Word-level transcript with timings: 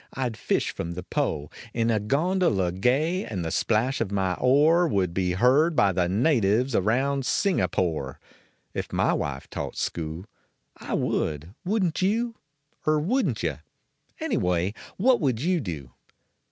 I 0.15 0.29
d 0.29 0.35
fish 0.35 0.71
from 0.71 0.93
the 0.93 1.03
Po 1.03 1.51
In 1.75 1.91
a 1.91 1.99
gondola 1.99 2.71
gay 2.71 3.23
and 3.23 3.45
the 3.45 3.51
splash 3.51 4.01
of 4.01 4.11
my 4.11 4.33
oar 4.41 4.87
Would 4.87 5.13
be 5.13 5.33
heard 5.33 5.75
by 5.75 5.91
the 5.91 6.09
natives 6.09 6.73
around 6.73 7.23
Singapore. 7.23 8.19
If 8.73 8.91
my 8.91 9.13
wife 9.13 9.47
taught 9.49 9.75
school. 9.77 10.25
I 10.77 10.95
would, 10.95 11.53
wouldn 11.63 11.91
t 11.91 12.09
you? 12.11 12.33
Er 12.87 12.99
wouldn 12.99 13.35
t 13.35 13.45
yuh? 13.45 13.59
Knny 14.19 14.39
way 14.39 14.73
what 14.97 15.21
would 15.21 15.39
you 15.39 15.59
do? 15.61 15.91